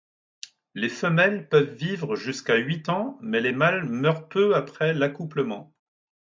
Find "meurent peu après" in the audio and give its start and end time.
3.87-4.95